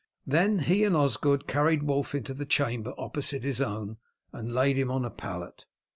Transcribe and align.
Then 0.25 0.57
he 0.57 0.83
and 0.83 0.95
Osgod 0.95 1.45
carried 1.45 1.83
Wulf 1.83 2.15
into 2.15 2.33
the 2.33 2.47
chamber 2.47 2.95
opposite 2.97 3.43
his 3.43 3.61
own, 3.61 3.97
and 4.33 4.51
laid 4.51 4.75
him 4.75 4.89
on 4.89 5.05
a 5.05 5.11
pallet. 5.11 5.67